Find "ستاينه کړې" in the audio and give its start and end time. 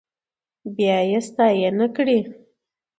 1.27-2.19